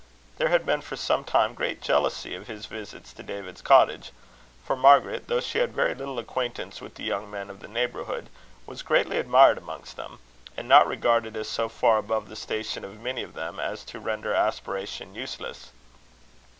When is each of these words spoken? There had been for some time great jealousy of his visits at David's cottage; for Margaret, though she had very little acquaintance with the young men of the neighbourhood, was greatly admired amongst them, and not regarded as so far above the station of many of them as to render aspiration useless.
There 0.39 0.49
had 0.49 0.65
been 0.65 0.81
for 0.81 0.95
some 0.95 1.23
time 1.23 1.53
great 1.53 1.79
jealousy 1.79 2.33
of 2.33 2.47
his 2.47 2.65
visits 2.65 3.13
at 3.15 3.23
David's 3.23 3.61
cottage; 3.61 4.11
for 4.65 4.75
Margaret, 4.75 5.27
though 5.27 5.39
she 5.39 5.59
had 5.59 5.75
very 5.75 5.93
little 5.93 6.17
acquaintance 6.17 6.81
with 6.81 6.95
the 6.95 7.03
young 7.03 7.29
men 7.29 7.51
of 7.51 7.59
the 7.59 7.67
neighbourhood, 7.67 8.31
was 8.65 8.81
greatly 8.81 9.19
admired 9.19 9.59
amongst 9.59 9.97
them, 9.97 10.17
and 10.57 10.67
not 10.67 10.87
regarded 10.87 11.37
as 11.37 11.47
so 11.49 11.69
far 11.69 11.99
above 11.99 12.29
the 12.29 12.35
station 12.35 12.83
of 12.83 12.99
many 12.99 13.21
of 13.21 13.35
them 13.35 13.59
as 13.59 13.83
to 13.83 13.99
render 13.99 14.33
aspiration 14.33 15.13
useless. 15.13 15.69